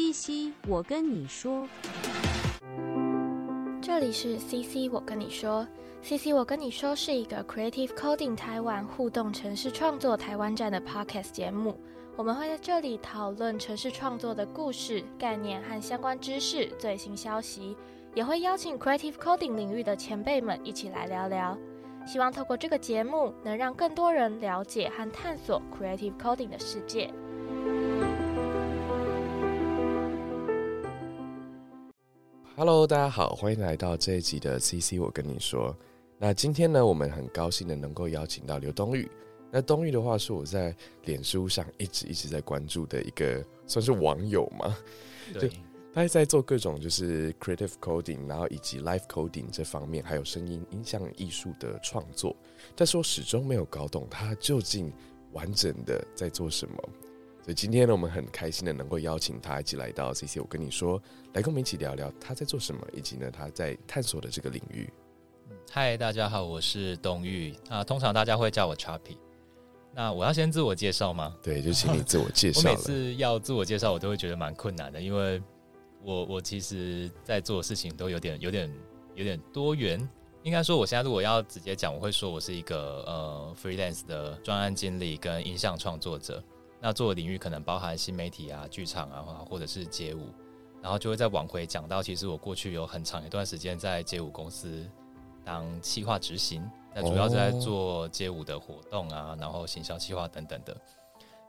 [0.00, 1.68] CC，我跟你说，
[3.82, 5.68] 这里是 CC，我跟你说
[6.02, 11.78] ，CC，我跟你说是一个 Creative Coding 台湾互动城市创作台湾站的 Podcast 节目。
[12.16, 17.76] 我们会在这里讨论城市创作的故事、概念和相关知识、最新消息，
[18.14, 21.58] 也会邀请 Creative Coding 领域的前辈们一起来聊聊。
[22.06, 27.12] 希望透过这个节目，能让更多人了解和探索 Creative Coding 的世界。
[32.60, 35.00] Hello，大家好，欢迎来到这一集的 CC。
[35.00, 35.74] 我跟你说，
[36.18, 39.10] 那今天呢，我们很高兴的能够邀请到刘东玉。
[39.50, 44.76] 那东玉的话，是我在脸书上一直一直在关注的一个算是网友嘛。
[45.32, 45.50] 对，
[45.94, 52.36] 他在做各种就是 creative coding，然后以及 live coding 这方面，还有声音音像艺术的创作。
[52.76, 54.92] 但是我始终没有搞懂他究竟
[55.32, 56.88] 完整的在做什么。
[57.42, 60.38] 所以今天呢，我们很开心的能够邀请他一起来到 CC。
[60.38, 61.00] 我跟你说，
[61.32, 64.92] 来跟我们一起聊聊他在做什么，以及呢他在探索的这个领域。
[65.70, 69.16] 嗨，大家好，我是东玉啊，通常大家会叫我 Chappy。
[69.94, 71.34] 那我要先自我介绍吗？
[71.42, 72.60] 对，就请你自我介绍。
[72.60, 75.42] 我每次要自我介绍，我都会觉得蛮困难的，因为
[76.02, 78.70] 我我其实在做的事情都有点有点
[79.14, 80.06] 有点多元。
[80.42, 86.42] 应该说，我现在如果要直接讲，我会说我是一个呃 freelance 的专案经理跟音像创作者。
[86.80, 90.28] 那做的领域可能包含新媒体啊、剧场啊，或者是街舞，
[90.82, 94.88] 然后就会再往回讲到，其实我过去有很长一段时间在街舞公司
[95.44, 100.76] 当企划执行，那主要是在做街舞的活动啊，然后行销企划等等的。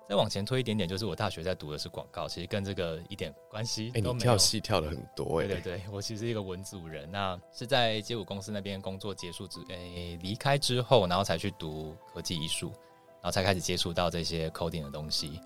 [0.09, 4.13] 再往前推一点点，就是我大学在读的是广告，其实跟这个一点关系都没有。
[4.13, 5.47] 你跳戏跳的很多哎。
[5.47, 12.73] 对对对，我其实一个文组人，那是在街舞公司那边工作结束之诶离开之后，然后才去读科技艺术。
[13.21, 15.39] 然后才开始接触到这些 coding 的东西。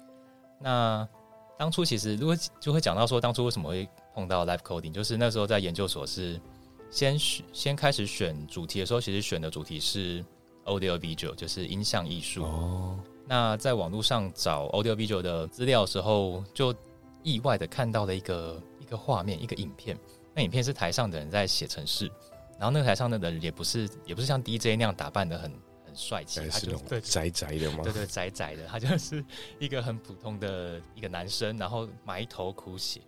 [0.60, 1.08] 那
[1.58, 6.40] 当初其实如果就会讲到说，当初为什么会碰到 live coding，就是那时候在研究所是
[6.90, 10.24] 先选先开始选主题的时候，其实选的主题是
[10.64, 12.44] audio visual，就是音像艺术。
[12.44, 13.00] 哦。
[13.28, 16.74] 那在网络上找 audio visual 的资料的时候，就
[17.24, 19.98] 意外的看到了一个一个画面，一个影片。
[20.34, 22.12] 那影片是台上的人在写程式，
[22.60, 25.52] 然后那个台上的人也不是也不是像 DJ 那样打扮的很。
[25.96, 27.84] 帅气，他是那种宅宅的吗？
[27.84, 29.24] 对对，宅宅的，他就是
[29.60, 33.02] 一个很普通的一个男生，然后埋头苦写，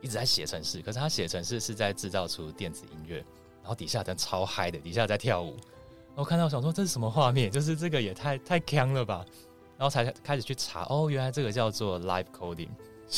[0.00, 0.82] 一直在写程式。
[0.82, 3.18] 可是他写程式是在制造出电子音乐，
[3.60, 5.56] 然后底下人超嗨的，底下在跳舞。
[6.14, 7.50] 我看到想说这是什么画面？
[7.50, 9.24] 就是这个也太太强了吧！
[9.78, 12.68] 然后才开始去查，哦，原来这个叫做 live coding，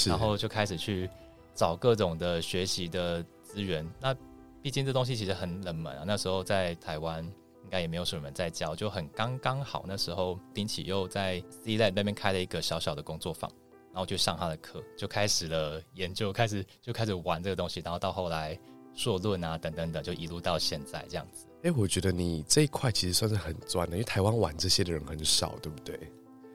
[0.07, 1.09] 然后就开始去
[1.55, 3.85] 找各种的学习的资源。
[4.01, 4.15] 那
[4.63, 7.27] 毕竟这东西其实很冷门啊，那时候在台湾。
[7.75, 9.85] 应该也没有什么人在教，就很刚刚好。
[9.85, 13.51] 那时候丁启又在 C Lab 那边开了一个小小的工作坊，
[13.93, 18.57] 然后就上他的课，就开始了研究，开始就开始玩这个东西，然后到后来
[18.95, 21.49] 硕论啊等等等，就一路到现在这样子。
[21.65, 25.99] 哎，我觉得你这一块其实算是很专的，因为台湾玩这些的人很少，对不对？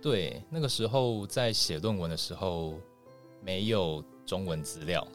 [0.01, 2.80] 对，那个时候在写论文的时候
[3.41, 5.06] 没有中文资料。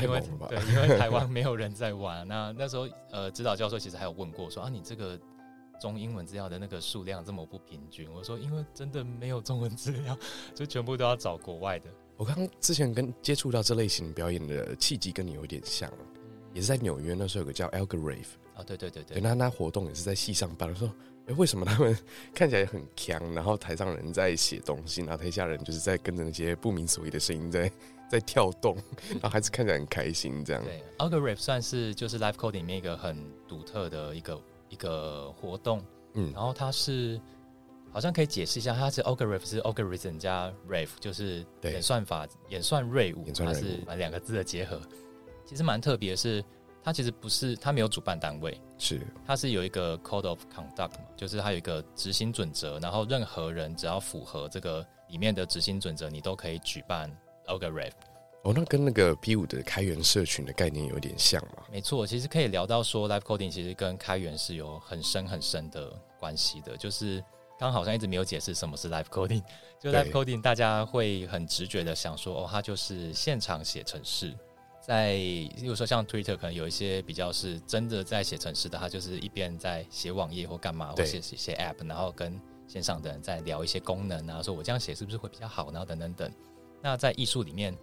[0.00, 2.24] 因为对，因为台湾没有人在玩。
[2.28, 5.18] 那那时候，呃，指导教授其实还有问过，说啊，你这个
[5.80, 8.08] 中英文资料的那个数量这么不平均。
[8.12, 10.16] 我说，因为真的没有中文资料，
[10.54, 11.90] 就全部都要找国外的。
[12.16, 15.90] 我刚之前跟接触到这类型表演的契机，跟你有点像，
[16.52, 20.76] 也是在纽约那时候有个叫 Algorave 啊，对对对对，那那活动也是在戏上办。
[20.76, 20.92] 说，
[21.26, 21.96] 哎，为什么他们
[22.34, 27.70] 看起来很强，然后台上人在写东西，然后台下人就是在跟着那些不明所以的声音在。
[28.10, 28.74] 在跳动，
[29.08, 30.60] 然后还是看起来很开心，这样。
[30.64, 34.36] 对，Algorithm 算是就是 Live Code 里面一个很独特的一个
[34.70, 35.84] 一个活动。
[36.14, 37.20] 嗯，然后它是
[37.92, 44.80] 好像可以解释一下，它是 Algorithm 是 Algorithm 加 Rave，就是演算法演算瑞舞，它是两个字的结合。
[45.44, 46.42] 其实蛮特别，是
[46.82, 57.14] 它其实不是它没有主办单位，是它是有一个 Code of Conduct 嘛，就是它有一个执行准则，然后任何人只要符合这个里面的执行准则，你都可以举办。
[57.46, 57.90] Algorithm，
[58.42, 61.62] 哦，那跟那个 P 五的开源社群的概念有点像嘛？
[61.70, 66.74] 没错，其实可以聊到说，Live Coding 其实跟开源是有很深很深的关系的。
[66.76, 67.22] 就是
[67.58, 69.42] 刚好像一直没有解释什么是 Live Coding，
[69.78, 74.34] 就 Live Coding 大家会很直觉的想说，哦，它就是现场写程式。
[74.80, 86.32] 在比如说像 Twitter 可能有一些比较是真的在写程式的，他就是一边在写网页或干嘛，或写写 App，然后跟线上的人在聊一些功能啊，说我这样写是不是会比较好，然后等等等。
[86.80, 87.76] 那在艺术里面，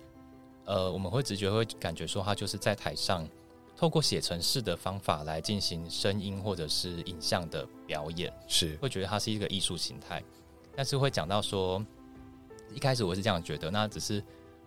[0.68, 3.28] 呃，我们会直觉会感觉说，他就是在台上
[3.76, 10.24] 透过写程式的方法来进行声音或者是影像的表演，是会觉得它是一个艺术形态。
[10.76, 11.84] 但是会讲到说，
[12.74, 14.22] 一开始我是这样觉得，那只是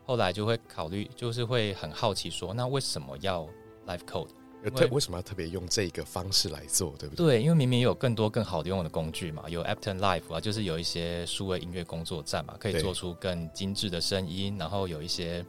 [0.05, 3.47] 后后来就会考虑，就是会很好奇说，那为什么要
[3.87, 4.27] live code？
[4.65, 7.27] 有特为什么要特别用这个方式来做，对不对？
[7.39, 15.47] 对，因为明明有更多更好的用的工具嘛，有 Ableton Live 啊，就是有一些数位音乐工作站嘛，可以做出更精致的声音，然后有一些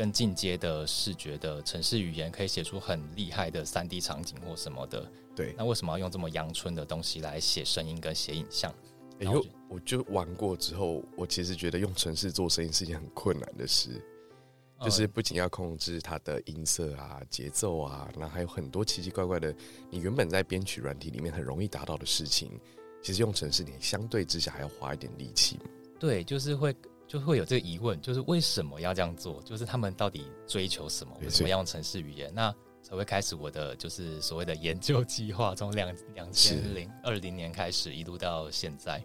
[0.00, 5.06] 更进阶的视觉的城市语言，可以写出很厉害的三 D 场景或什么的。
[5.36, 8.74] 对，那为什么要用这么阳春的东西来写声音跟写影像？
[9.20, 14.02] 因为然后我就玩过之后，我其实觉得用城市做声音是一件很困难的事，
[14.80, 19.54] 就是呃不仅要控制它的音色啊、节奏啊，然后还有很多奇奇怪怪的，
[19.90, 22.58] 你原本在编曲软体里面很容易达到的事情，
[23.02, 25.58] 其实用城市你相对之下还要花一点力气。
[25.98, 26.74] 对，就是会
[27.10, 29.42] 就会有这个疑问，就是为什么要这样做？
[29.42, 31.12] 就是他们到底追求什么？
[31.18, 32.32] 对为什么要用城市语言？
[32.32, 32.54] 那
[32.84, 39.02] 才会开始我的就是所谓的研究计划，从两两千零二零年开始，一路到现在。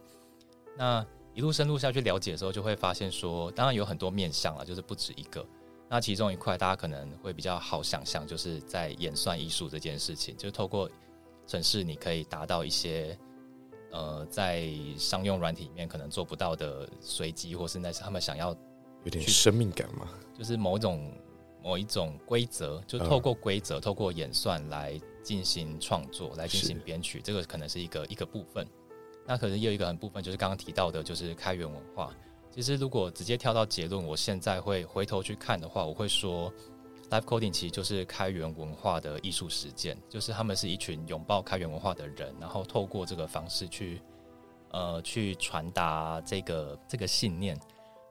[0.78, 1.04] 那
[1.34, 5.44] 一路深入下去了解的时候，就会发现说，当然有很多面向了，就是不止一个。
[5.90, 10.88] 那其中一块大家可能会比较好想象，就是在演算艺术这件事情，就是透过
[11.48, 13.18] 城市，你可以达到一些
[13.96, 18.50] 呃，在商用软体里面可能做不到的随机，或是那是他们想要
[19.06, 21.10] 有点去生命感嘛，就是某种
[21.64, 28.68] 某一种规则，就嗯透过规则、透过演算来进行创作，来进行编曲，这个可能是一个一个部分。
[29.26, 32.14] 那可能也有一个很部分，就是刚刚提到的，就是开源文化。
[32.52, 36.52] 其实如果直接跳到结论，我现在会回头去看的话，我会说
[37.10, 44.02] ，Live Coding 其实就是开源文化的艺术实践，就是他们是一群拥抱开源文化的人，然后透过这个方式去
[44.72, 47.60] 呃去传达这个这个信念。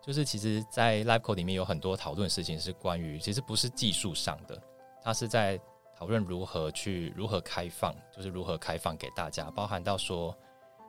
[0.02, 4.62] 就是其实，在 Live Code 里面有很多讨论事情是关于，其实不是技术上的，
[5.02, 5.58] 它是在
[5.96, 10.36] 讨论如何去如何开放，就是如何开放给大家，包含到说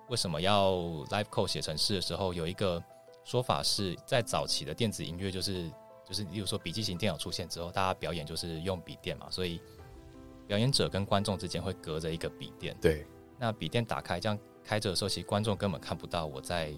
[0.09, 0.73] 为什么要
[1.09, 2.83] Live Code 写程式的时候，有一个
[3.23, 5.71] 说法是在早期的电子音乐，就是
[6.07, 9.59] 就是例如说笔记型电脑出现之后，大家表演就是用笔电嘛，所以
[10.47, 13.05] 表演者跟观众之间会隔着一个笔电，对，
[13.39, 16.71] 那笔电打开这样开着的时候，其实观众根本看不到我在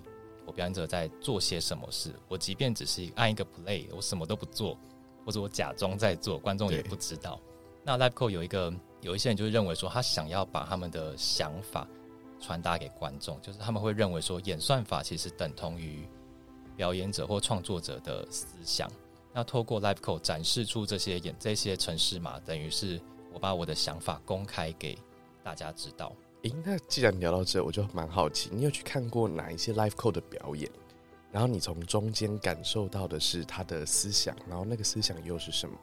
[0.46, 2.14] 我表演者在做些什么事。
[2.30, 4.78] 我即便只是按一个 play，我什么都不做，
[5.26, 7.38] 或者我假装在做，观众也不知道。
[7.84, 11.86] 那 Live Code 有一个有一些人就是认为说，他想要把他们的想法
[12.40, 16.08] 传达给观众，就是他们会认为说，演算法其实等同于
[16.78, 18.90] 表演者或创作者的思想。
[19.38, 23.00] 那透过 Live Code 展示出这些演这些城市嘛，等于是
[23.32, 24.98] 我把我的想法公开给
[25.44, 26.12] 大家知道。
[26.42, 30.68] 诶，那既然聊到这，我就蛮好奇，你有去看过哪一些 live code 的表演？
[31.32, 35.78] 然后你从中间感受到的是他的思想，然后那个思想又是什么？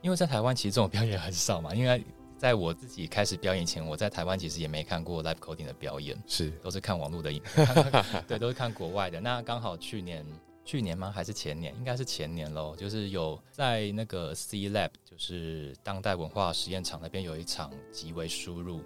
[0.00, 2.04] 因为在台湾其实这种表演很少嘛，因为
[2.38, 7.42] 在我自己开始表演前，我在台湾其实也没看过 live coding 的表演，是都是看网络的影，
[8.28, 9.20] 对，都是看国外的。
[9.20, 10.24] 那刚好去年，
[10.64, 11.10] 去年吗？
[11.10, 11.74] 还是前年？
[11.76, 12.74] 应该是前年喽。
[12.76, 18.80] 就是有在那个 C Lab，就是当代文化实验场那边有一场极为输入，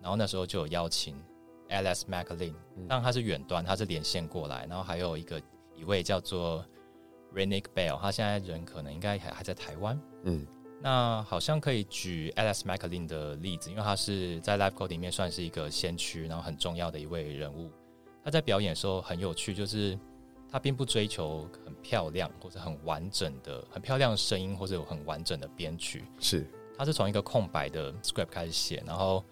[0.00, 1.14] 然后那时候就有邀请
[1.68, 5.40] Alex McLean，嗯当然他是远端，他是连线过来，然后还有一个
[5.76, 6.64] 一位叫做
[7.34, 10.00] Renick Bell，他现在人可能应该还还在台湾。
[10.24, 10.46] 嗯，
[10.80, 17.70] 那好像可以举 Alice McLean 的例子，因为他是在 Live Code 里面算是一个先驱，然后很重要的一位人物。
[18.24, 19.98] 他在表演的时候很有趣，就是
[20.50, 26.46] 他并不追求很漂亮或者很完整的、很漂亮的声音或者有很完整的编曲，是。
[26.76, 29.22] 他是从一个空白的 script 开始写，然后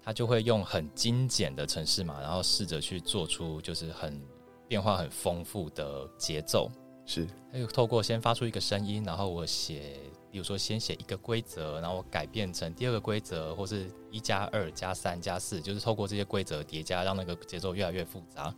[0.00, 4.20] 他就会用很精简的程式码，然后试着去做出就是很
[4.68, 6.70] 变化很丰富的节奏。
[7.04, 9.98] 是，他就透过先发出一个声音，然后我写，
[10.30, 18.54] 比如说先写一个规则，然后我改变成第二个规则，或是一加二加三加四，就是透过这些规则叠加，让那个节奏越来越复杂，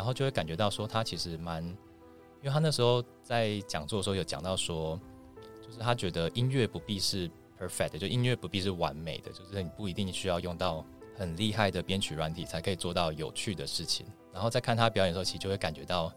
[0.00, 4.98] 然后就会感觉到说他其实蛮，因为他那时候在讲座的时候有讲到说，
[5.62, 10.82] 就是他觉得音乐不必是 perfect，就音乐不必是完美的，就是你不一定需要用到
[11.18, 14.06] 很厉害的编曲软体才可以做到有趣的事情。
[14.32, 16.10] 然后在看他表演的时候，其实就会感觉到。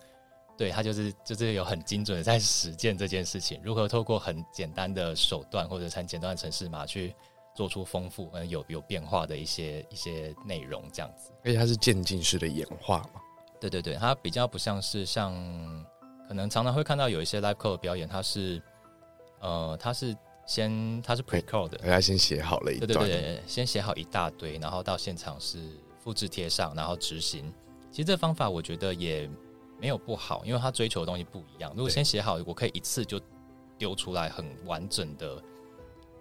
[0.55, 7.13] 对他就是就是有很精准的在实践这件事情，如何透过很简单的手段或者很简单的程式码去
[7.55, 11.31] 做出丰富、很有有变化的一些一些内容，这样子。
[11.43, 13.19] 而且它是渐进式的演化嘛。
[13.70, 15.34] 对对对，它比较不像是像
[16.27, 18.62] 可能常常会看到有一些 live code 表演，它是
[19.39, 20.13] 呃它是
[20.46, 25.60] 先它是 pre code 的，大家先写好了一对段，对对对，先写好一大堆，然后到现场是
[26.00, 27.53] 复制贴上，然后执行。
[27.89, 29.29] 其实这方法我觉得也
[29.79, 31.72] 没有不好，因为他追求的东西不一样。
[31.74, 33.17] 如果先写好，我可以一次就
[33.77, 35.41] 丢出来很完整的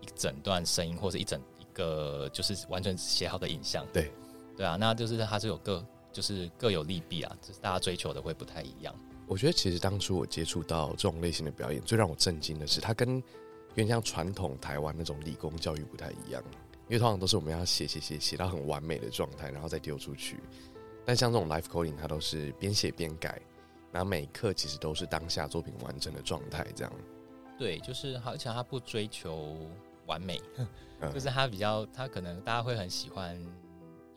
[0.01, 3.85] 一整段声音，或者一整一个就是完全写好的影像。
[3.93, 4.13] 对
[4.57, 8.95] 对啊，那就是它是有各就是各有利弊啊，就是大家追求的会不太一样。
[9.27, 16.43] 我觉得其实当初我接触到这种类型的表演，最让我震惊的是，它跟有点像传统台湾那种理工教育不太一样，
[16.89, 20.39] 因为通常都是我们要写写写写到很完美的状态，然后再丢出去。
[21.05, 23.41] 但像这种 life coding，它都是边写边改，
[23.91, 26.93] 然后每一刻其实都是当下作品完成的状态，这样。
[27.59, 29.57] 对，就是而且他不追求
[30.07, 30.41] 完美，
[31.01, 33.41] 嗯就是他比较，他可能大家会很喜欢，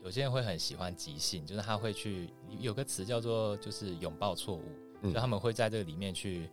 [0.06, 4.62] 有些人会很喜欢即兴，就是他会去有个词叫做就是拥抱错误，
[5.02, 5.12] 嗯。
[5.12, 6.48] 就他们会在这个里面去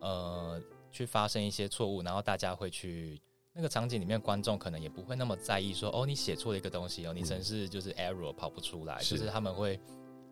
[0.00, 0.60] 呃
[0.92, 3.18] 去发生一些错误，然后大家会去
[3.54, 9.80] 那个场景里面，观众可能也不会那么在意说哦你写错了一个东西哦，你真是就是 error 跑不出来，是就是他们会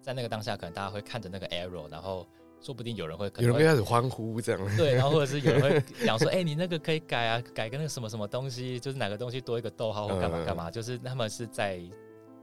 [0.02, 2.26] 在那个当下，可能大家会看着那个 error，然后
[2.60, 4.76] 说不定有人会有人会开始欢呼，这样。
[4.76, 11.80] 对，然后或者是有人会 讲说，哎、你那个可以改啊，改个那个什么什么东西，就是哪个东西多一个逗号或干嘛干嘛，就是他们是在，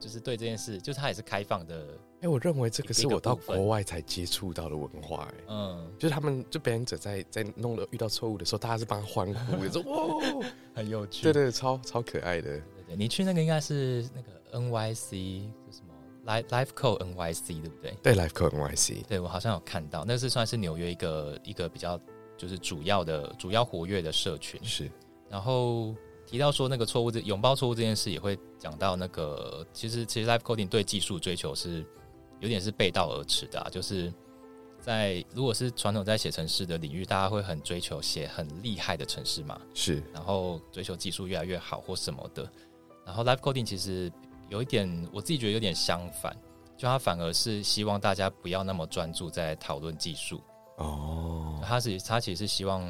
[0.06, 1.84] 就是对这件事，就是它也是开放的，
[2.22, 5.44] 哎、我认为这个是我到国外才接触到的文化、哎。
[5.48, 9.82] 嗯，就是他们就表演者在在弄了遇到错误的时候，大家是帮他欢呼的，说
[10.40, 10.46] 哇，
[10.76, 11.24] 很有趣。
[11.24, 12.52] 对对，超超可爱的。
[12.52, 15.94] 对对，你去那个应该是那个 NYC 就什么
[16.28, 17.98] Live Code NYC 对不对？
[18.04, 22.00] 对，Life Code NYC，对我好像有看到，那是算是纽约一个一个比较
[22.38, 24.64] 就是主要的主要活跃的社群。
[24.64, 24.88] 是
[25.28, 31.86] 然后提到说那个错误这拥抱错误这件事，也会讲到那个其实其实 live coding 对技术追求是
[32.40, 34.12] 有点是背道而驰的、啊，就是
[34.80, 42.52] 在如果是传统在写程式的领域，大家会很追求写很厉害的程式嘛，是，然后追求技术越来越好或什么的。
[43.06, 44.12] 然后 live coding 其实
[44.50, 46.36] 有一点，我自己觉得有点相反，
[46.76, 50.42] 就它反而是希望大家不要那么专注在讨论技术，
[50.78, 52.82] 哦，他是他其实是希望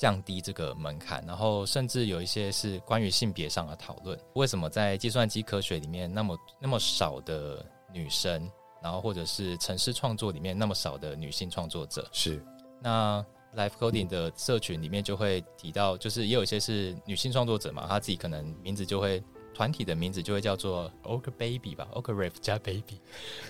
[0.00, 4.18] 降低这个门槛，然后甚至有一些是关于性别上的讨论。
[4.32, 8.50] 为什么在计算机科学里面那么那么少的女生，
[8.82, 12.08] 然后或者是城市创作里面那么少的女性创作者？
[12.12, 12.42] 是
[12.80, 13.22] 那
[13.54, 19.22] Life Coding 的社群里面就会提到，就是也有一些是女性创作者嘛，她自己可能名字就会。
[19.54, 23.00] 团体的名字就会叫做 Oak Baby 吧，Oak Riff 加 Baby，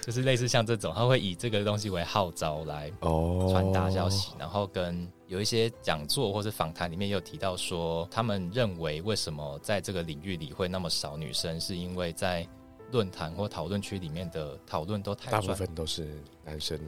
[0.00, 12.46] 就是类似像这种，他会以这个东西为号召来哦，传达消息，然后跟有一些讲座或是访谈里面也有提到说，他们认为为什么在这个领域里会那么少女生，是因为在
[12.90, 16.78] 论坛或讨论区里面的讨论都太大部，分都是男生。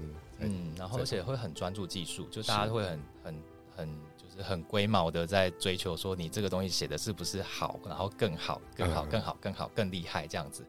[0.41, 3.43] 嗯，然后而且会很专注技术，就大家会很很
[3.77, 3.89] 很
[4.35, 9.09] 就是很龟毛的在追求说你这个东西写的是不是好，然后更好、更好、嗯。
[9.11, 10.67] 更好、更好、更厉害这样子，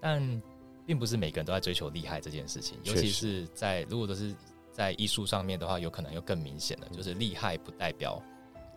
[0.00, 0.42] 但
[0.86, 4.34] 并不是每个人都在追求厉害这件事情，尤其是在如果都是
[4.72, 8.22] 在艺术上面的话，有可能又更明显了，就是厉害不代表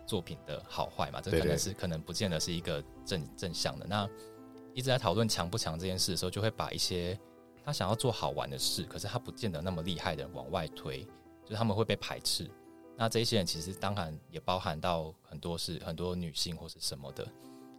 [0.05, 3.85] 作品的好坏嘛，这可能是可能不见得是一个正正向的。
[3.87, 4.09] 那
[4.73, 7.17] 一直在讨论强不强这件事的时候，就会把一些
[7.63, 11.03] 他想要做好玩的事，可是他不见得那么厉害的人往外推，
[11.43, 12.49] 就是他们会被排斥。
[12.99, 17.25] 那这些人其实当然也包含到很多是很多女性或是什么的。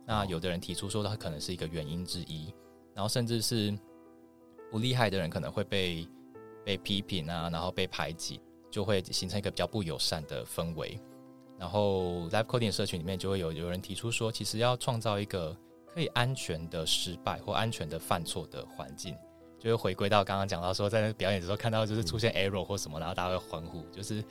[0.07, 2.53] 那有的人提出说，他可能是一个原因之一，
[2.95, 3.79] 然后甚至是
[4.71, 6.09] 不厉害的人可能会被
[6.65, 10.99] 被批评啊，然后被排挤，就会形成一个比较不友善的氛围。
[11.59, 15.55] 然后 Live Coding 社群里面就会有有人提出说，其实要创造一个
[15.95, 19.15] 可以安全的失败或安全的犯错的环境，
[19.59, 24.25] 就会回归到刚刚讲到说，在那表演的时候看到就是出现 error 或什么，然后大家会欢呼，就是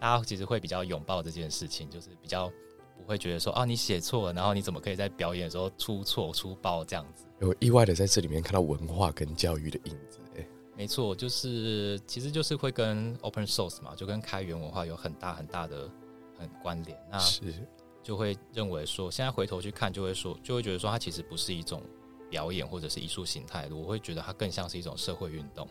[0.00, 2.48] 大家其实会比较拥抱这件事情，就是比较
[2.96, 7.24] 不会觉得说啊你写错了，然后你怎么可以在表演的时候出错出包这样子。
[7.40, 15.90] 有意外的在这里面看到文化跟教育的影子，哎，没错，就是其实就是会跟 open source 嘛，就跟开源文化有很大很大的
[16.38, 16.98] 很关联。
[17.10, 17.54] 那是
[18.02, 21.82] 就会认为说，现在回头去看，就会说，就会觉得说，它其实不是一种
[22.30, 25.68] 表演或者是艺术形态，我会觉得它更像是一种社会运动。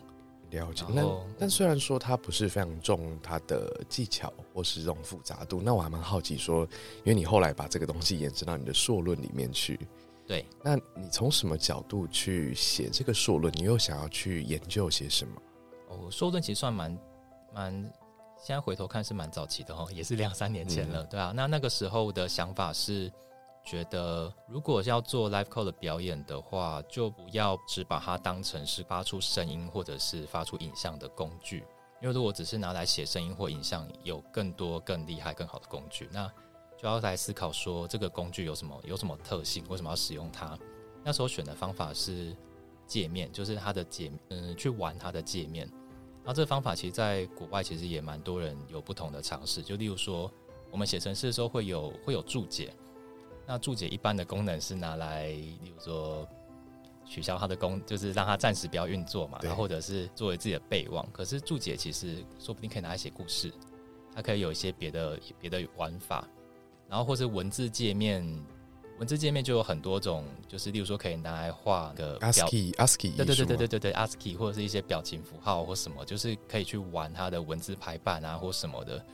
[0.52, 0.86] 了解。
[0.90, 1.04] 那
[1.38, 6.64] 但虽然说它不是非常重它的技巧或是这种复杂度，那我还蛮好奇说，
[7.04, 9.80] 因为你后来把这个东西延伸到你的硕论里面去，
[10.28, 13.54] 对，那你从什么角度去写这个硕论？
[13.58, 15.42] 你又想要去研究些什么？
[15.90, 16.98] 哦，硕论其实算蛮
[17.54, 17.74] 蛮，
[18.44, 21.32] 现在回头看是蛮早期的哦，也是两三年前了，对啊。
[21.36, 23.12] 那那个时候的想法是，
[23.66, 31.66] 觉得如果要做 live code 的表演的话，就不要只把它当成是发出声音或者是发出影像的工具，
[32.02, 36.32] 因为如果只是拿来写声音或影像，有更多更厉害、更好的工具，那
[36.78, 40.58] 就要来思考说这个工具有什么有什么特性，为什么要使用它？
[41.04, 42.36] 那时候选的方法是
[42.86, 45.68] 界面，就是它的界，嗯，去玩它的界面。
[46.24, 50.32] 然后这个方法其实在国外其实也蛮多人有不同的尝试，就例如说
[50.72, 52.74] 我们写程式的时候会有会有注解，
[53.48, 56.28] 那注解一般的功能是拿来，例如说
[57.06, 61.06] 取消它的功，就是让它暂时不要运作嘛，然后或者是作为自己的备忘。
[61.12, 63.54] 可是注解其实说不定可以拿来写故事，
[64.16, 66.28] 它可以有一些别的别的玩法，
[66.90, 68.24] 然后或是文字界面，
[68.98, 79.06] 文字界面就有很多种，就是例如说可以拿来画个表 ASCII ASCII 对对对对对对对，ASCII 或者是一些表情符号或什么，就是可以去玩它的文字排版啊或什么的，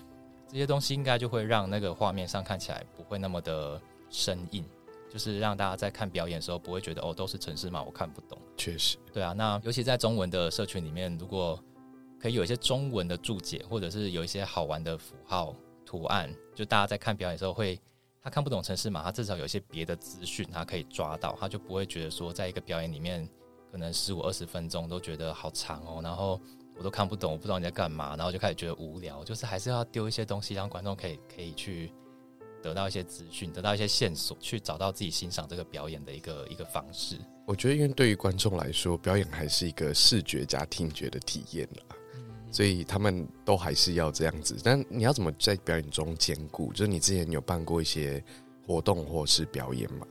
[0.48, 3.82] 这些东西应该就会让那个画面上看起来不会那么的
[4.12, 4.64] 生硬，
[5.10, 8.38] 就是让大家在看表演的时候不会觉得哦都是城市嘛我看不懂。
[8.56, 11.60] 确实，对啊，那尤其在中文的社群里面，如果
[12.20, 17.80] 可以有一些中文的注解，或者是有一些好玩的符号图案，就大家在看表演的时候会。
[18.24, 23.28] 他看不懂城市嘛，他至少有一些别的资讯，他可以抓到，他就不会觉得说，在一个表演里面，
[23.72, 26.40] 可能十五二十分钟都觉得好长哦，然后
[26.78, 29.24] 我都看不懂，我不知道你在干嘛，然后就开始觉得无聊。
[29.24, 31.92] 就是还是要丢一些东西，让观众可以可以去
[32.62, 37.18] 得到一些资讯，得到一些线索，去找到自己欣赏这个表演的一个一个方式。
[37.46, 41.96] 我觉得因为对于观众来说，表演还是一个视觉加听觉的体验啦。
[42.54, 46.72] 所以他们都还是要这样子，但你要怎么在表演中兼顾？
[46.74, 48.22] 就是你之前有办过一些
[48.68, 50.06] 活动或是表演嘛？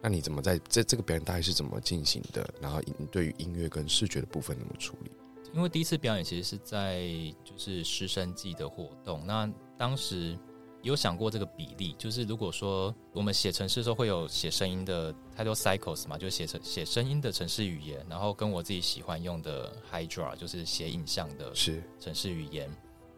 [0.00, 2.48] 那你怎么在这这个表演大概是怎么进行的？
[2.60, 5.10] 然后你对于音乐跟视觉的部分怎么处理？
[5.52, 7.02] 因为第一次表演其实是在
[7.44, 10.38] 就是师生季的活动，那当时
[10.82, 22.68] 有想过这个比例，就是如果说我们写城市的时候会有写声音的太多 cycles 嘛，就是写成写声音的城市语言，然后跟我自己喜欢用的 Hydra 就是写影像的是城市语言。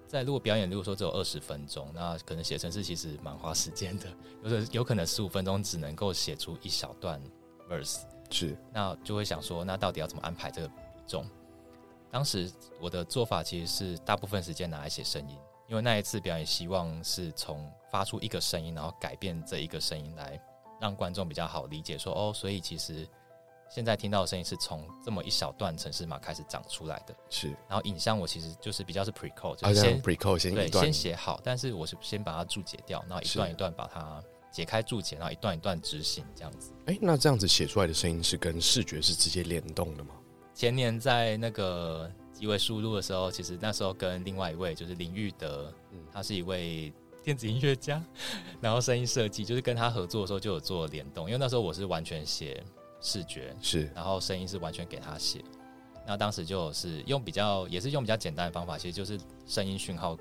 [0.07, 4.07] 在如果表演如果说只有二十分钟，那可能写程式其实蛮花时间的，
[4.45, 7.21] 有的有可能十五分钟只能够写出一小段
[7.69, 8.03] verse。
[8.31, 10.75] 是，那就会想说，那到底要怎么安排这个比
[11.07, 11.27] 重？
[12.11, 20.41] 当时我的做法其实是大部分时间拿来写声音，因为那一次表演希望是从发出一个声音，然后改变这一个声音来
[20.81, 23.09] 让观众比较好理解说，哦，所以其实
[23.71, 27.15] 现在听到的声音是从这么一小段城市码开始长出来的。
[27.31, 36.73] 是，然后影像我其实就是比较是 pre code，就是先 pre code 先对先写好，但是我是先把它注解掉，然后一段一段把它解开注解，然后一段一段执行这样子。
[36.87, 40.15] 哎、那这样子写出来的声音是跟视觉是直接联动的吗？
[40.53, 46.93] 前年在那个机位输入的时候，其实那时候跟另外一位就是林玉德，嗯他是一位
[47.23, 48.03] 电子音乐家，
[48.61, 52.63] 然后声音设计，就是跟他合作的时候就有做联动，因为那时候我是完全写
[53.01, 55.43] 视觉，是然后声音是完全给他写。
[56.07, 60.15] 那当时就是用比较，也是用比较简单的方法，其实就是声音讯号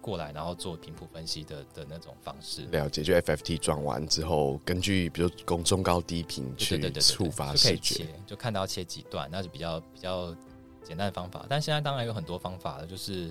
[0.00, 2.62] 过来，然后做频谱分析的的那种方式。
[2.72, 10.34] 了解，就 FFT 转完之后，根据比如中中高低频去触发视觉切，，就看到切几段，那是比较比较
[10.88, 11.44] 简单的方法。
[11.48, 13.30] 但现在当然有很多方法了，就是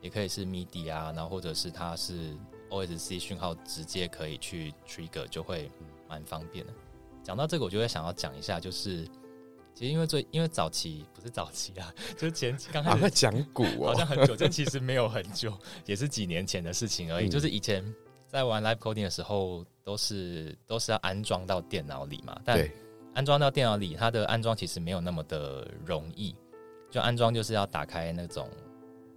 [0.00, 2.34] 也可以是 MIDI 啊，然后或者是它是
[2.70, 5.70] OSC 讯号直接可以去 trigger，就会
[6.08, 6.72] 蛮方便的。
[7.22, 9.04] 讲到这个，我就会想要讲一下，就是
[9.74, 15.52] 其实因为最因为早期不是早期啊， 就是前期 刚开啊，始那讲鼓好哦，像很久，这其实没有很久，
[15.86, 17.26] 也是几年前的事情而已。
[17.28, 17.82] 嗯就是以前
[18.28, 22.68] 在玩 live coding 的时候，都是都是要安装到电脑里嘛，但，
[23.14, 26.34] 安装到电脑里，它的安装其实没有那么的容易。
[26.94, 28.48] 就安装就是要打开那种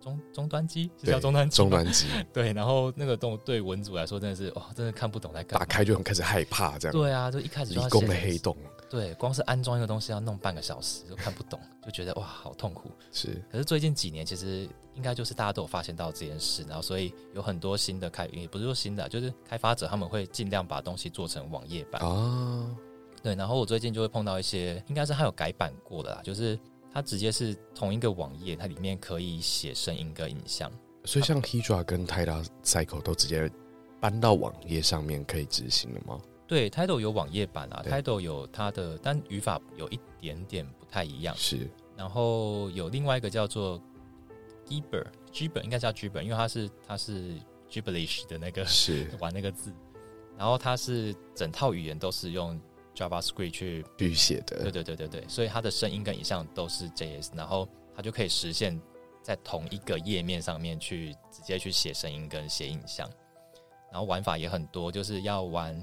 [0.02, 5.64] 终终端机，是对叫终端机吗终端机 对，然后那个动对文组来说真的是哇，真的看不懂在干嘛。
[5.64, 8.58] 打开就很开始害怕，这样对啊，就一开始就要理工的写黑洞
[8.90, 12.90] 对，光是安装一个东西要弄半个小时，就看不懂，就觉得哇好痛苦。
[13.12, 22.02] 是可是最近几年，其实应该就是大家都有发现到这件事，然后所以有很多新的开，也不是说新的，就是开发者他们会尽量把东西做成网页版。
[22.02, 22.66] 啊，
[23.22, 26.58] 对，然后我最近就会碰到一些，应该是他有改版过的啦，就是
[26.94, 30.72] 它直接是同一个网页，它里面可以写声音跟影像。
[31.06, 33.50] 所以像 Hydra 跟 Tida Cycle 都直接
[34.00, 36.20] 搬到网页上面可以执行了吗？
[36.48, 41.36] 对，Tidal 有网页版啊，Tidal 有它的，但语法有一点点不太一样。
[41.38, 43.82] 是然后有另外一个叫做
[44.66, 47.34] Gibber，Gibber 应该叫 Gibber，因为它是它是
[47.70, 49.74] Gibberish 的那个是 玩那个字，
[50.38, 52.60] 然后它是整套语言都是用
[52.98, 54.64] JavaScript 去，预写的。
[54.64, 58.78] 对，对对对对，所以它的声音跟影像都是 JS，然后它就可以实现
[59.22, 63.08] 在同一个页面上面去直接去写声音跟写影像，
[63.92, 65.80] 然后玩法也很多，就是要玩，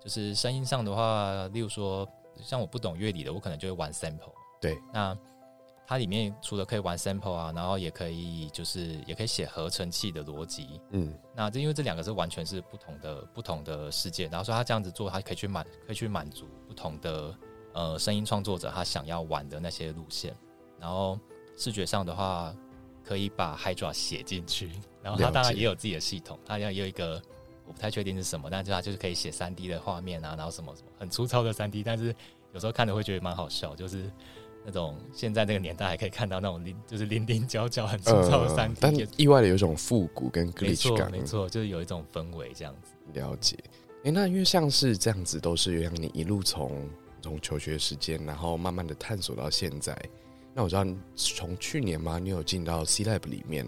[0.00, 2.08] 就是声音上的话，例如说
[2.42, 5.16] 像我不懂乐理的，我可能就会玩 sample，对，那。
[5.86, 17.34] 它里面除了可以玩 sample 啊，然后也可以就是也可以写合成器的逻辑，嗯，那这因为这两个是完全是不同的不同的世界，然后说他这样子做，他可以去满可以去满足不同的
[17.72, 20.36] 呃声音创作者他想要玩的那些路线，
[20.80, 21.18] 然后
[21.56, 22.54] 视觉上的话
[23.04, 24.72] 可以把 Hydra 写进去，
[25.02, 27.22] 然后他当然也有自己的系统，他要也有一个
[27.64, 32.14] 我不太确定是什么，但是它就是可以写三 D 的画面啊，然后什么什么很粗糙的三 D，但是
[32.52, 34.10] 有时候看着会觉得蛮好笑，就是
[34.66, 42.92] 那种现在那个年代还可以看到那种零就是零零角角很粗糙的三 D，、呃但意外的有一种复古跟没 glitch 错感，没错，就是有一种氛围这样子。
[43.12, 43.56] 了解。
[44.02, 46.88] 哎，那因为像是这样子，都是让你一路从
[47.22, 49.96] 从求学时间，然后慢慢的探索到现在。
[50.52, 53.64] 那我知道从去年嘛，你有进到 C Lab 里面，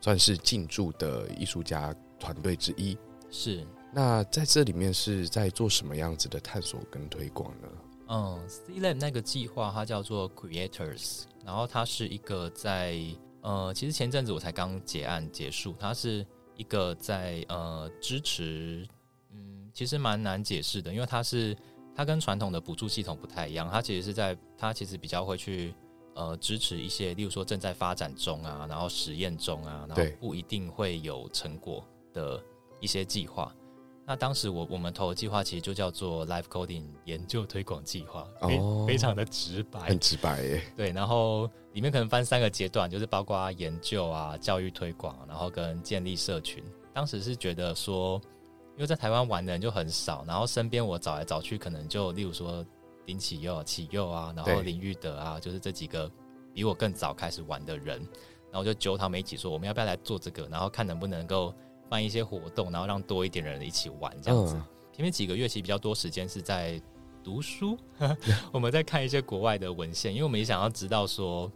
[0.00, 2.98] 算是进驻的艺术家团队之一。
[3.30, 7.68] 是，那在这里面是在做什么样子的探索跟推广呢？
[8.14, 12.98] 嗯，C Lab 那个计划它叫做 Creators，然后它是一个在
[13.40, 18.86] 呃，其实前阵子我才刚结案结束，它是一个在呃支持，
[19.32, 21.56] 嗯，其实蛮难解释的，因为它是
[21.96, 25.74] 它跟传统的补助系统不太一样，它其实是在它其实比较会去
[26.14, 32.44] 呃支持一些，例如说正在发展中啊，然后实验中啊，然后不一定会有成果的
[32.78, 33.50] 一些计划。
[34.04, 40.90] 那当时我我们投的计划其实就叫做 Life Coding 研究推广计划，非、哦非常的直白很，直白耶，对。
[40.90, 46.62] 然后里面可能分三个阶段，就是包括研究啊、教育推广，然后跟建立社群。
[46.92, 48.20] 当时是觉得说，
[48.76, 52.66] 因为在台湾玩的人就很少，然后身边我找来找去，可能就例如说
[53.06, 56.10] 林启佑、启佑啊，然后林玉德啊，就是这几个
[56.52, 57.98] 比我更早开始玩的人，
[58.50, 61.54] 然后就揪他们一起说，我们要不要来做这个，然后看能不能够
[61.92, 64.54] 办一些活动，然后让多一点人一起玩这样子。
[64.54, 66.80] 嗯，前面几个月其实比较多时间是在
[67.22, 67.76] 读书，
[68.50, 71.52] 我们在看一些国外的文献，因为我们也想要知道说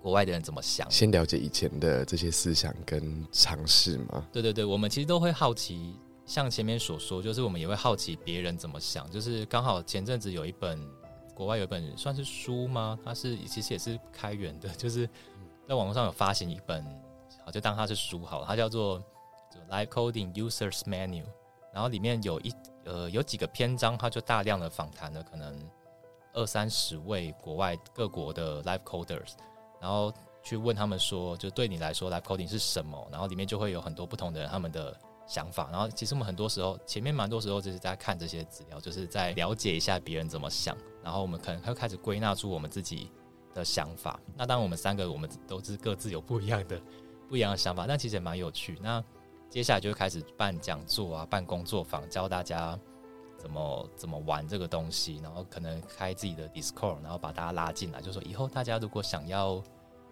[0.00, 0.88] 国外的人怎么想。
[0.88, 4.24] 先了解以前的这些思想跟尝试嘛。
[4.32, 9.10] 对对对，我们其实都会好奇，像前面所说，就是我们也会好奇别人怎么想。
[9.10, 10.78] 就是刚好前阵子有一本
[11.34, 12.96] 国外有一本算是书吗？
[13.04, 15.04] 它是其实也是开源的，就是
[15.66, 16.84] 在网络上有发行一本，
[17.44, 19.02] 好就当它是书好了，它叫做
[19.70, 21.24] Live Coding Users Menu，
[21.72, 22.52] 然后里面有一
[22.84, 25.58] 呃有几个篇章，它就大量的访谈了可能
[26.32, 29.32] 二三十位国外各国的 Live Coders，
[29.80, 30.12] 然后
[30.42, 33.08] 去问他们说，就对你来说 Live Coding 是什么？
[33.10, 35.68] 然后里面就会有很多不同的人他们的想法。
[35.70, 43.10] 然后其实我们很多时候前面蛮多时候就是在看这些资料，就是在了解一下别人怎么想，然后我们可能会开始归纳出我们自己
[43.54, 44.18] 的想法。
[44.36, 46.80] 那当然我们三个我们都是各自有不一样的
[47.28, 48.78] 不一样的想法，但其实也蛮有趣。
[48.82, 49.02] 那
[49.52, 52.78] 接下来就会开始办讲座啊，办工作坊，教大家
[53.36, 59.62] 怎么怎么玩这个东西，然后可能开自己的 Discord，然后把大家拉进来，就说以后大家如果想要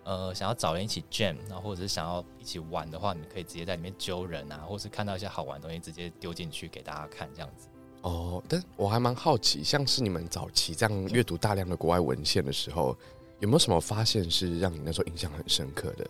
[0.04, 7.66] 呃想要找人一起 jam，然后或者是想要一起玩的话，你们可以直接在里面揪人啊，或是看到一些好玩的东西直接丢进去给大家看，这样子。
[8.02, 12.94] 哦，但我还蛮好奇，像是你们早期这样阅读大量的国外文献的时候，
[13.38, 16.06] 有没有什么发现是让你那时候印象很深刻的？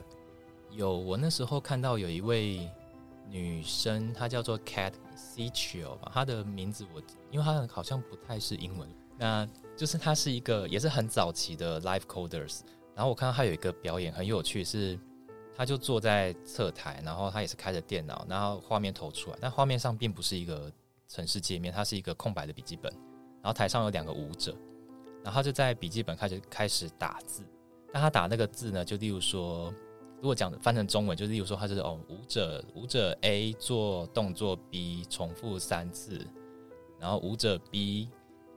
[0.72, 2.68] 有，我那时候看到有一位
[3.30, 12.60] 女生，她叫做 Cat s e c h o 吧，她的名字我因为她好像不太是英文，那就是她是一个也是很早期的 Live Coders，
[12.94, 14.98] 然后我看到她有一个表演很有趣，是
[15.56, 20.70] 她就坐在侧台，然后她也是开着电脑，然后画面投出来，但画面上并不是一个
[21.06, 22.92] 城市界面，它是一个空白的笔记本，
[23.40, 24.52] 然后台上有两个舞者，
[25.22, 27.44] 然后她就在笔记本开始开始打字，
[27.92, 29.72] 但她打那个字呢，就例如说。
[30.20, 36.20] 如果讲翻成中文，就是例如说，他就是哦，舞者舞者 A 做动作 B 重复三次，
[36.98, 38.08] 然后舞者 B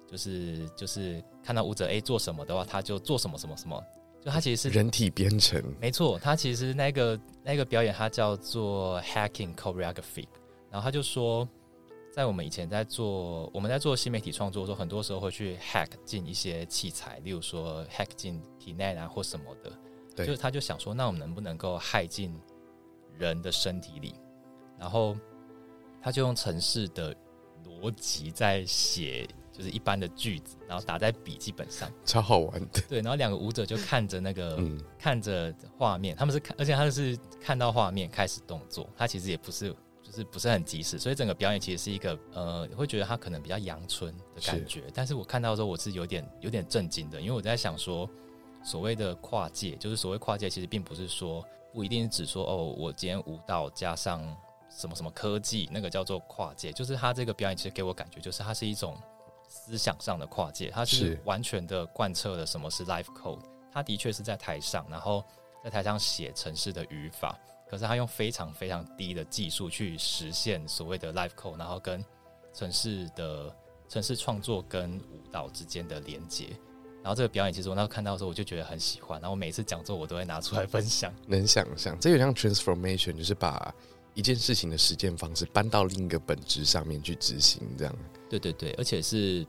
[0.06, 3.82] 就是就是看到舞者 A 做什么的话，他就做什么什么什么，
[4.22, 10.28] 就他其实是人体编程，没错，他其实那个那个表演，它叫做 hacking choreography。
[10.70, 11.48] 然后他就说，
[12.12, 19.72] 在我们以前在做我们在做新媒体创作的时候，很多时候会去 hack 进一些器材，例如说 hack 进 Kinect 啊或什么的。
[20.16, 22.34] 对就是他就想说，那我们能不能够害进
[23.18, 24.16] 人的身体里？
[24.80, 25.16] 然后
[26.02, 27.16] 他就用城市的
[27.66, 31.90] 逻辑在写，就是一般的句子，然后打在笔记本上。
[32.04, 32.82] 超好玩的。
[32.90, 34.56] 对，然后两个舞者就看着那个。
[34.58, 44.84] 嗯，看着画面，他们是看，而且他是看到画面开始动作，他其实也不是，就是不是很及时，所以整个表演其实是一个呃，会觉得他可能比较阳春的感觉。
[44.94, 48.10] 但是我看到的时候，我是有点有点震惊的，因为我在想说，
[48.64, 54.20] 所谓的跨界，就是所谓跨界，其实并不是说不一定是指说哦，我今天舞蹈加上
[54.70, 58.98] 什么什么科技，那个叫做跨界，就是他这个表演其实给我感觉就是它是一种
[59.48, 63.42] 思想上的跨界，它是是完全的贯彻了什么是 life code。
[63.72, 65.24] 他的确是在台上，然后
[65.64, 72.06] 在台上写城市的语法，可是他用非常非常低的技术去实现所谓的 life code，然后跟
[72.54, 73.52] 城市的
[73.90, 76.56] 城市创作跟舞蹈之间的连接。
[77.04, 79.20] 然后这个表演，其实我那时候看到的时候，我就觉得很喜欢。
[79.20, 81.14] 然后我每次讲座，我都会拿出来分享。
[81.28, 83.74] 能想象，这有点像 transformation，就是把
[84.14, 87.94] 一件事情的实践方式搬到另一个本质上面去执行，这样。
[88.30, 89.46] 对对对，而且是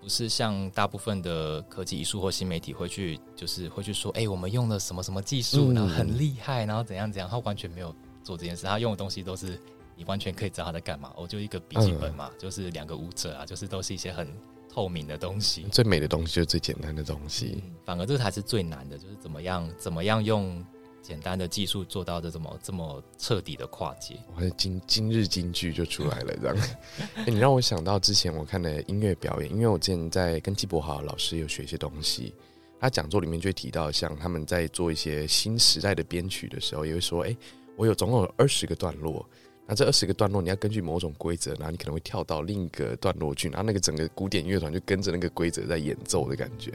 [0.00, 9.60] 不是像大部分的科技艺术或新媒体会去，就是会去说，哎、我们用了什么什么技术，嗯然后很厉害，然后怎样怎样，他完全没有做这件事，他用的东西都是
[9.94, 11.12] 你完全可以知道他在干嘛。
[11.16, 14.26] 我就一个笔记本嘛，就是两个舞者啊，就是都是一些很
[14.74, 15.64] 透明的东西。
[15.70, 17.62] 最美的东西就是最简单的东西。
[17.62, 20.64] 嗯反而这才是最难的，就是怎么样怎么样用
[21.02, 24.18] 简单的技术做到这么这么彻底的跨界。
[24.34, 26.56] 我的今今日金句就出来了，这样。
[27.26, 32.34] 欸你让我想到之前我看的音乐表演，因为我之前在跟季伯豪老师有学一些东西，
[32.80, 37.36] 他讲座里面就会提到，像他们在做一些新时代的编曲的时候，也会说，哎、
[37.76, 39.24] 我有总共有二十个段落。
[39.66, 46.72] 那这二十个段落，你要根据某种规则，然后你可能会跳到另一个段落去，然后那个整个古典乐团就跟着那个规则在演奏的感觉，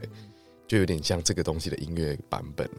[0.67, 2.69] 就有点像这个东西的音乐版本。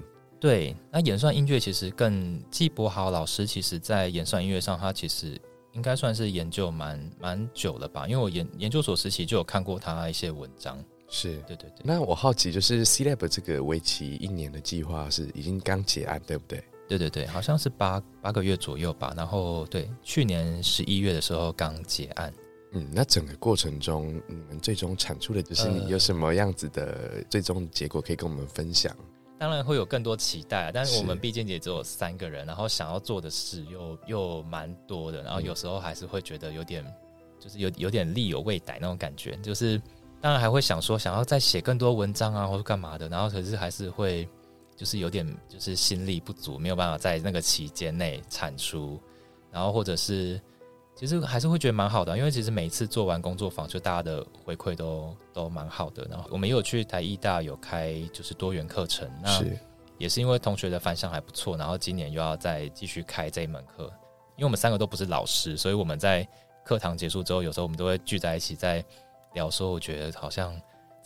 [0.41, 5.41] 对，那演算音乐其实更季伯豪老师，其实在演算音乐上，他其实
[5.73, 8.09] 应该算是研究蛮蛮久了吧？
[8.09, 10.83] 因为我研研究所时期就有看过他一些文章。
[11.09, 16.63] 是，对对对，那我好奇，就是 C Lab 这个为期一年的计划是已经刚结案，对不对？
[16.91, 19.15] 对对对，好像是八八个月左右吧。
[19.17, 22.33] 然后对，去年十一月的时候刚结案。
[22.73, 28.93] 嗯，那整个过程中，你们最终产出的就是你呃有什么样子的最终结果可以跟我们分享？
[29.39, 36.85] 当然会有更多期待啊，但是我们毕竟也只有三个人，然后想要做的事又又蛮多的，然后有时候还是会觉得有点，
[37.39, 39.81] 就是有有点力有未逮那种感觉，就是
[40.21, 44.29] 当然还会想说想要再写更多文章啊，或者干嘛的，然后可是还是会
[44.81, 48.99] 就是有点就是心力不足，没有办法在那个期间内产出，
[49.53, 50.41] 然后或者是
[50.95, 56.07] 其实还是会觉得蛮好的，因为其实每一次做完工作坊，就大家的回馈都都蛮好的。
[56.09, 59.45] 然后我们也有去台艺大有开就是多元课程，那
[59.99, 63.85] 也是因为同学的反响还不错，然后今年又要再继续开这一门课。
[64.37, 66.27] 因为我们三个都不是老师，所以我们在
[66.65, 68.83] 课堂结束之后，有时候我们都会聚在一起在
[69.35, 70.59] 聊，说我觉得好像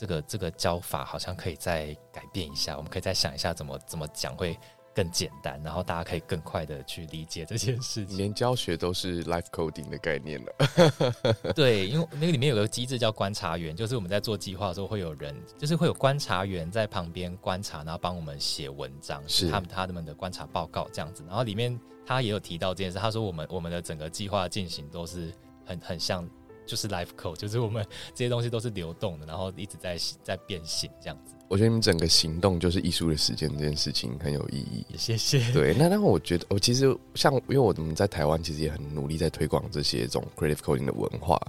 [0.05, 4.55] 这个这个教法好像可以再改变一下，我们可以再想一下怎么怎么讲会
[4.95, 8.19] 更简单，然后大家可以更快的去理解这件事情。
[8.19, 10.53] 连教学都是 life coding 的概念了。
[11.57, 21.25] 对，因为那个里面有个机制叫观察员，就是我们在做计划的时候会有人，就是会有观察员在旁边观察，然后帮我们写文章，是他们他们的观察报告这样子。
[21.27, 25.33] 然后里面他也有提到这件事，他说我们我们的整个计划进行都是
[25.65, 26.29] 很很像
[26.67, 31.35] 就是 life code，就是我们这些东西都是流动的，然后一直在在变形这样子。
[31.49, 34.85] 我觉得你们整个行动就是艺术的时间这件事情很有意义。
[34.97, 35.53] 谢谢。
[35.53, 41.41] 对，那那我觉得，我其实像，因为我们在台湾其实也很努力在推广这些这种 creative coding 的文化。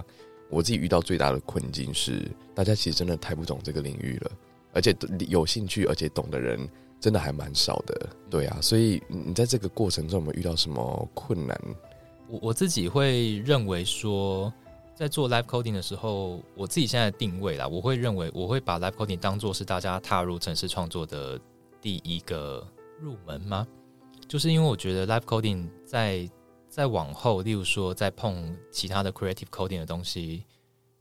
[0.48, 4.30] 我自己遇到最大的困境是，大家其实真的太不懂这个领域了，
[4.72, 4.94] 而且
[5.28, 6.68] 有兴趣而且懂的人
[7.00, 8.08] 真的还蛮少的。
[8.30, 11.58] 对啊，所以你在这个过程中有没有遇到什么困难？
[12.28, 14.52] 我我自己会认为说，
[14.96, 21.38] 在做 live coding 的时候，我自己现在的定位啦，我会认为我会把 live coding 当做是大家踏入城市创作的
[21.82, 22.66] 第一个
[22.98, 23.66] 入门吗？
[24.26, 26.26] 就是因为我觉得 live coding 在
[26.70, 30.42] 在往后，例如说在碰其他的 creative coding 的东西，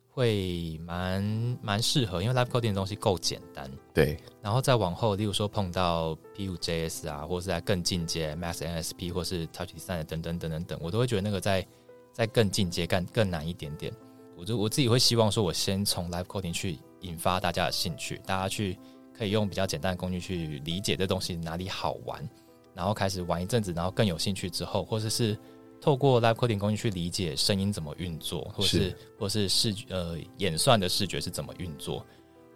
[0.10, 3.72] 会蛮蛮适合，因为 live coding 的东西够简单。
[3.94, 11.66] 对，然后再往后，例如说碰到 P5JS 啊，或是在更进阶 Max NSP 或是 Touch Design 等等等等等，我都会觉得那个在
[12.16, 13.92] 在更进阶、更更难一点点。
[14.38, 18.80] 我就我自己会希望说，我先从 Live Coding 去引发大家的兴趣，大家去
[19.14, 22.26] 可以用比较简单的工具去理解这东西哪里好玩，
[22.74, 25.38] 然后开始玩一阵子，然后更有兴趣之后，或者是
[25.82, 32.06] 透过 Live Coding 工具去理解声音怎么运作，或是或是视呃演算的视觉是怎么运作。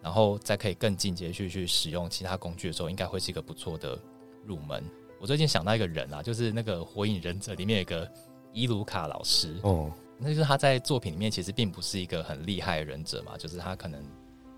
[0.02, 4.00] 然后再可以更进阶去去使用其他工具的时候，应该会是一个不错的
[4.45, 4.82] 入门。
[5.19, 8.10] 我最近想到一个人啊，就是那个《火影忍者》里面有个
[8.53, 14.03] 伊鲁卡老师，哦，那就是他在作品里面其实并不是一个很厉害的忍者嘛，就是他可能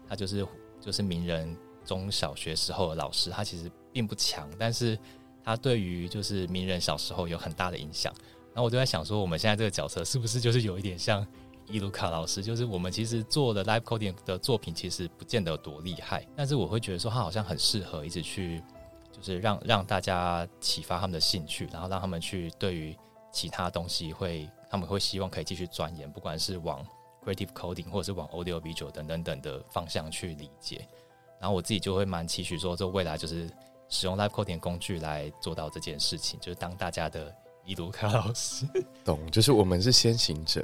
[0.08, 0.46] 他就是
[0.80, 4.98] 就是名人中小学时候的老师，他其实并不强，但是
[5.44, 8.14] 他对于就是名人小时候有很大的影响。
[8.54, 11.26] 然后我就在想说，我们现在这个角色是不是就是有一点像
[11.68, 12.44] 伊鲁卡老师？
[12.44, 18.62] 就是我们其实做的 live coding 的作品其实不见得有多厉害，但是我会觉得说他好像很适合一直去，
[19.12, 22.94] 就是让让大家启发他们的兴趣，然后让他们去对于
[23.32, 26.86] 其他东西会他们会希望可以继续钻研，不管是往
[27.24, 30.88] creative coding 或者是往 audio visual 等等等的方向去理解。
[31.40, 33.50] 然后我自己就会蛮期许说，这未来就是
[33.90, 37.34] 使用 live coding 工具来做到这件事情，就是当大家的
[37.66, 38.66] 伊鲁卡老师。
[39.04, 40.64] 懂，就是我们是先行者，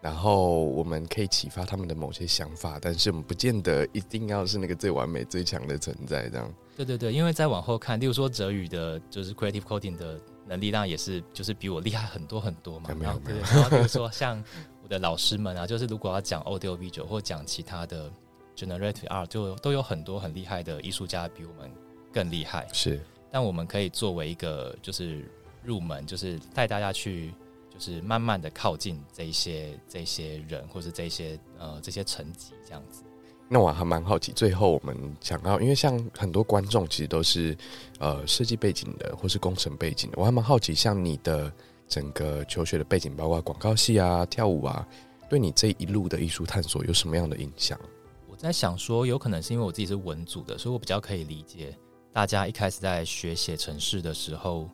[0.00, 6.54] 然后我们可以启发他们的某些想法，但是我们不见得一定要是那个最完美、最强的存在，这样。
[6.76, 12.90] 对对对，因为再往后看，例如说哲宇的，就是 creative coding 的能力，当然也是就是比我厉害很多很多嘛。
[13.00, 14.42] 然后然后比如说像
[14.82, 18.10] 我的老师们啊， 就是如果要讲 audio video 或讲其他的
[18.56, 21.70] generative art，就都有很多很厉害的艺术家比我们
[22.12, 22.68] 更厉害。
[22.72, 23.00] 是，
[23.30, 25.24] 但我们可以作为一个就是
[25.62, 27.32] 入门，就是带大家去，
[27.70, 33.04] 就是慢慢的靠近这一些这些人，或是这些呃这些层级这样子。
[33.52, 37.54] 那我还蛮好奇，最后我们想要，因为像很多观众其实都是
[37.98, 41.52] 呃设计背景的，或是工程背景的，我还蛮好奇，像你的
[41.86, 44.88] 整个求学的背景，包括广告系啊、跳舞啊，
[45.28, 47.78] 对你这一路的艺术探索有什么样的影响？
[48.26, 51.76] 我在想说，有可能是因为我自己是文组的，所以我比较可以理解
[52.10, 54.66] 大家一开始在学写程式的时候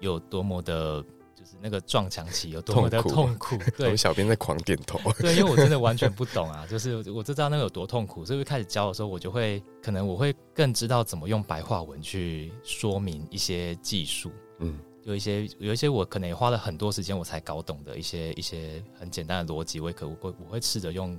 [0.00, 1.02] 有多么的。
[1.60, 21.18] 就是那个撞墙期有多么的痛苦， 对，小编在狂点头，对，因为我真的完全不懂啊，就是我知道那个有多痛苦，所以开始教的时候，我就会可能我会更知道怎么用白话文去说明一些技术，嗯，有一些有一些我可能也花了很多时间我才搞懂的一些一些很简单的逻辑，我也可我会我会试着用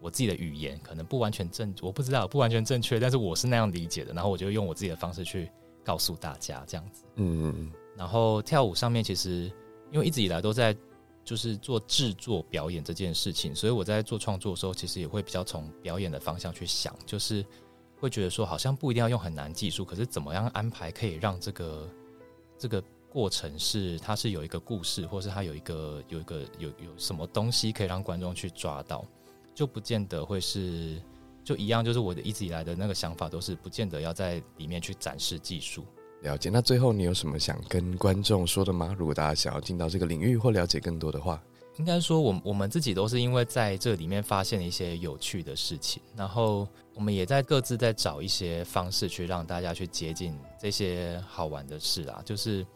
[0.00, 5.50] 我自己的语言，可能不完全正，我不知道不完全正确，但是我是那样理解的，然后我就用我自己的方式去
[5.84, 9.50] 告诉大家这样子，嗯嗯嗯，然后跳舞上面其实。
[9.92, 10.76] 因为一直以来都在
[11.24, 17.44] 就是做制作表演这件事情，所以我在做创作的时候，其实也会比较从表演的方向去想，就是
[17.98, 21.88] 会觉得说，好像不一定要用很难技术，可是怎么样安排可以让这个
[22.58, 29.04] 这个过程是它是有一个故事，或是它有一个有一个有有什么东西可以让观众去抓到，
[29.54, 31.00] 就不见得会是
[31.44, 35.84] 就一样，就是我的一直以来的那个想法都是不见得要在里面去展示技术。
[36.22, 38.94] 了解，那最后你有什么想跟观众说的吗？
[38.98, 41.42] 如果大家想要进到这个领域或了解更多的话，
[41.78, 52.20] 应该说，我我们自己都是因为在这里面发现了一些有趣的事情，然后我们也在各自在找一些方式去让大家去接近这些好玩的事啊。
[52.22, 52.66] 就是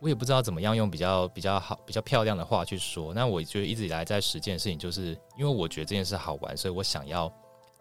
[0.00, 3.12] 我也不知道怎么样用比较比较好、比较漂亮的话去说。
[3.12, 7.30] 那我觉得一直以来在实践的事情，就是因为我觉得这件事好玩，所以我想要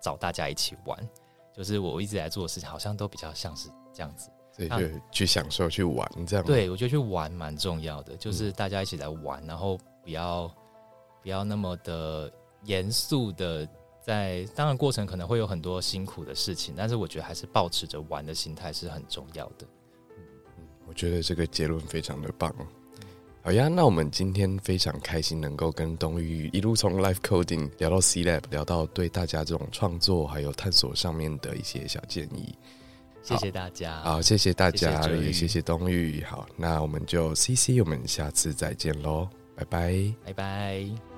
[0.02, 1.10] 找大家一起玩。
[1.56, 4.30] 就是我一直在做的事情，好像都比较像是这样子。
[4.58, 4.78] 对，就
[5.12, 6.46] 去享受、去玩，这样。
[6.46, 10.50] 对，我觉得去玩蛮重要的，就是大家一起来玩，然后不要
[11.22, 12.32] 不要那么的
[12.64, 13.68] 严肃的
[14.02, 14.48] 在。
[14.56, 19.68] 当然，过程可能会有很多辛苦的事情，但是我觉得还是保持着玩的心态是很重要的。
[20.18, 20.24] 嗯
[20.58, 22.56] 嗯，我觉得这个结论非常的棒。
[23.42, 32.56] 好呀，那我们今天非常开心能够跟东玉一路从 Life Coding 聊到 C Lab，聊到对大家这种创作还有探索上面的一些小建议。
[33.26, 36.24] 谢谢大家，好，谢谢大家，也谢谢冬玉。
[36.24, 41.15] 好，那我们就 C C，我们下次再见喽，拜拜，拜拜。